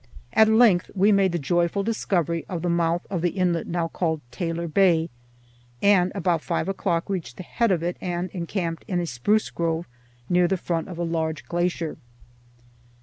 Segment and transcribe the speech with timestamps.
[0.33, 4.21] At length we made the joyful discovery of the mouth of the inlet now called
[4.31, 5.11] "Taylor Bay,"
[5.79, 9.85] and about five o'clock reached the head of it and encamped in a spruce grove
[10.27, 11.97] near the front of a large glacier.